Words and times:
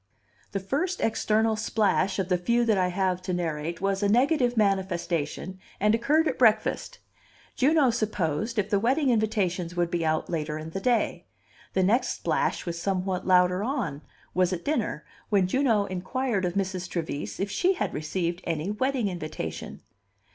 The 0.51 0.59
first 0.59 0.99
external 0.99 1.55
splash 1.55 2.17
of 2.17 2.27
the 2.27 2.37
few 2.39 2.65
that 2.65 2.75
I 2.79 2.87
have 2.87 3.21
to 3.21 3.33
narrate 3.35 3.81
was 3.81 4.01
a 4.01 4.09
negative 4.09 4.57
manifestation, 4.57 5.59
and 5.79 5.93
occurred 5.93 6.27
at 6.27 6.39
breakfast: 6.39 6.97
Juno 7.55 7.91
supposed 7.91 8.57
if 8.57 8.71
the 8.71 8.79
wedding 8.79 9.11
invitations 9.11 9.75
would 9.75 9.91
be 9.91 10.03
out 10.03 10.27
later 10.27 10.57
in 10.57 10.71
the 10.71 10.79
day. 10.79 11.25
The 11.73 11.83
next 11.83 12.15
splash 12.15 12.65
was 12.65 12.81
somewhat 12.81 13.27
louder 13.27 13.63
on, 13.63 14.01
was 14.33 14.51
at 14.51 14.65
dinner, 14.65 15.05
when 15.29 15.45
Juno 15.45 15.85
inquired 15.85 16.45
of 16.45 16.53
Mrs. 16.55 16.89
Trevise 16.89 17.39
if 17.39 17.51
she 17.51 17.73
had 17.73 17.93
received 17.93 18.41
any 18.45 18.71
wedding 18.71 19.07
invitation. 19.07 19.81